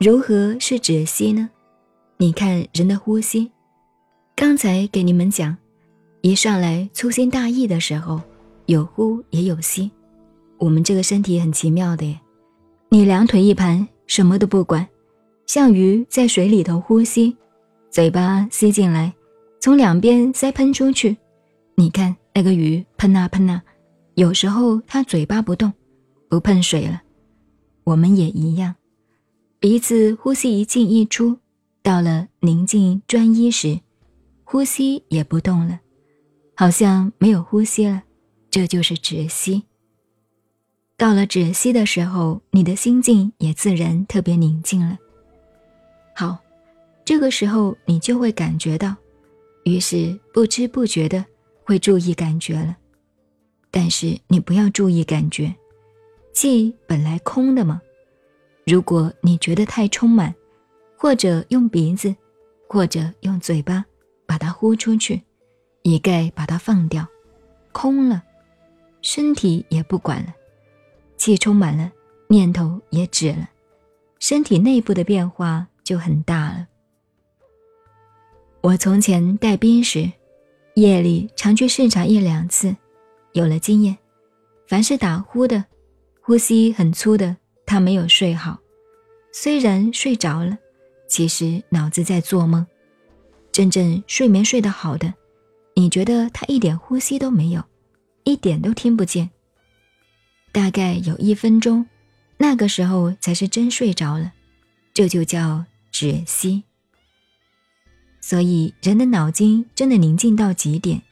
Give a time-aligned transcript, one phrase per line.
[0.00, 1.50] 如何是止息呢？
[2.18, 3.50] 你看人的呼吸，
[4.36, 5.56] 刚才给你们讲，
[6.20, 8.20] 一上来粗心大意的时候，
[8.66, 9.90] 有呼也有吸。
[10.58, 12.20] 我们这个身体很奇妙的耶，
[12.90, 14.86] 你两腿一盘，什么都不管，
[15.46, 17.36] 像鱼在水里头呼吸，
[17.90, 19.12] 嘴巴吸进来，
[19.58, 21.16] 从两边塞喷出去。
[21.74, 23.60] 你看那个鱼喷啊喷啊，
[24.14, 25.72] 有时候它嘴巴不动，
[26.28, 27.02] 不喷水了。
[27.82, 28.76] 我们也一样，
[29.60, 31.36] 鼻子呼吸一进一出，
[31.82, 33.80] 到了宁静专一时，
[34.44, 35.80] 呼吸也不动了，
[36.54, 38.04] 好像没有呼吸了，
[38.50, 39.64] 这就是止息。
[40.96, 44.96] 到了止息的时候，你的心境也自然特别宁静了。
[46.14, 46.38] 好，
[47.04, 48.94] 这个时候你就会感觉到，
[49.64, 51.24] 于是不知不觉的
[51.64, 52.76] 会注意感觉了。
[53.72, 55.52] 但是你不要注意感觉，
[56.32, 57.82] 气本来空的嘛。
[58.68, 60.34] 如果你觉得太充满，
[60.94, 62.14] 或者用鼻子，
[62.68, 63.82] 或者用嘴巴
[64.26, 65.22] 把它呼出去，
[65.80, 67.06] 一概把它放掉，
[67.72, 68.22] 空了，
[69.00, 70.34] 身体也不管了。
[71.16, 71.90] 气充满了，
[72.28, 73.48] 念头也止了，
[74.18, 76.68] 身体内部的变化就很大了。
[78.60, 80.12] 我从前带兵时，
[80.74, 82.76] 夜里常去视察一两次，
[83.32, 83.96] 有了经验。
[84.66, 85.64] 凡是打呼的，
[86.20, 87.34] 呼吸很粗的，
[87.68, 88.58] 他没有睡好。
[89.30, 90.56] 虽然睡着了，
[91.06, 92.66] 其实脑子在做梦。
[93.52, 95.12] 真正睡眠睡得好的，
[95.74, 97.62] 你觉得他一点呼吸都没有，
[98.24, 99.28] 一点都听不见。
[100.50, 101.86] 大概有一分钟，
[102.38, 104.32] 那个时候才是真睡着了，
[104.94, 106.64] 这就叫止息。
[108.22, 111.02] 所以人的脑筋真的宁静到极点，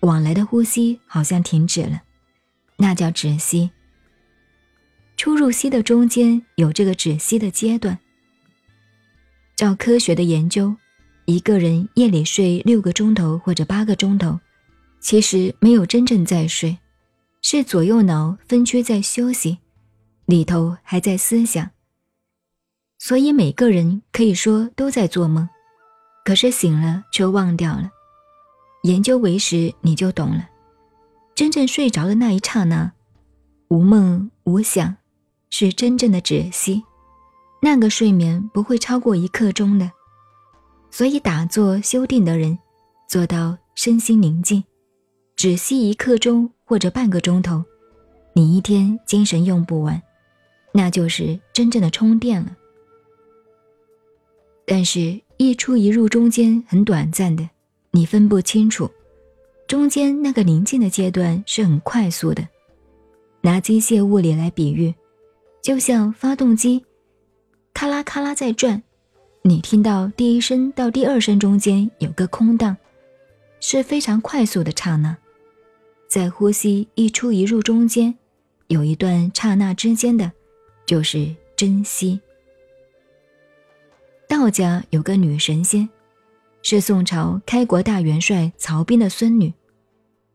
[0.00, 2.02] 往来的呼吸好像停止了，
[2.76, 3.70] 那叫止息。
[5.24, 7.98] 出入息的中间有这个止息的阶段。
[9.56, 10.76] 照科学的研究，
[11.24, 14.38] 一个人夜里睡六个钟头或者八个钟头，
[15.00, 16.76] 其实没有真正在睡。
[17.40, 19.56] 是左右脑分区在休息，
[20.26, 21.70] 里头还在思想，
[22.98, 25.48] 所以每个人可以说都在做梦，
[26.26, 27.90] 可是醒了却忘掉了。
[28.82, 30.50] 研究为实，你就懂了。
[31.34, 32.92] 真正睡着的那一刹那，
[33.68, 34.94] 无梦无想，
[35.56, 36.82] 是真正的止息。
[37.62, 39.88] 那个睡眠不会超过一刻钟的，
[40.90, 42.58] 所以打坐修定的人，
[43.08, 44.64] 做到身心宁静，
[45.36, 46.50] 止息一刻钟。
[46.66, 47.62] 或者半个钟头，
[48.32, 50.02] 你一天精神用不完，
[50.72, 52.56] 那就是真正的充电了。
[54.66, 57.46] 但是，一出一入中间很短暂的，
[57.90, 58.90] 你分不清楚。
[59.68, 62.48] 中间那个宁静的阶段是很快速的。
[63.42, 64.92] 拿机械物理来比喻，
[65.64, 66.84] 就像发动机，
[67.72, 68.82] 咔啦咔啦在转，
[69.40, 72.76] 你听到第一声到第二声中间有个空档，
[73.60, 75.16] 是非常快速的刹那。
[76.06, 78.14] 在呼吸一出一入中间，
[78.66, 80.30] 有一段刹那之间的，
[80.84, 82.20] 就是珍惜。
[84.28, 85.88] 道家有个女神仙，
[86.60, 89.50] 是宋朝开国大元帅曹彬的孙女，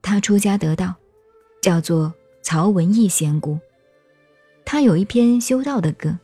[0.01, 0.95] 她出家得道，
[1.61, 2.11] 叫做
[2.41, 3.59] 曹文义仙姑。
[4.71, 6.15] 他有一篇修道的歌，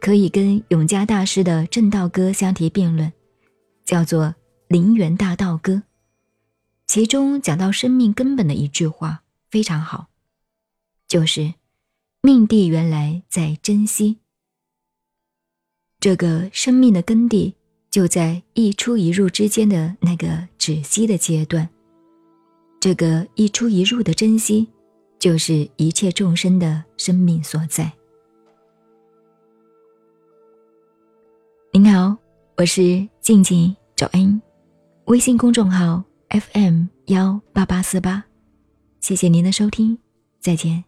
[0.00, 3.12] 可以跟永嘉大师的正道歌相提并论，
[3.84, 4.26] 叫做
[4.68, 5.72] 《灵源大道歌》。
[6.86, 10.06] 其中讲到生命根本的一句话非常好，
[11.08, 11.54] 就是
[12.22, 14.18] “命地原来在珍惜”。
[15.98, 17.56] 这个生命的根蒂
[17.90, 21.68] 就在一出一入之间的那个止息的阶段。
[22.78, 24.68] 这个一出一入的珍惜，
[25.24, 27.90] 就是一切众生的生命所在。
[31.72, 32.14] 您好，
[32.58, 34.42] 我是静静找恩，
[35.06, 36.04] 微信公众号。
[36.28, 38.22] FM 幺八八四八，
[39.00, 39.98] 谢谢您的收听，
[40.40, 40.84] 再见。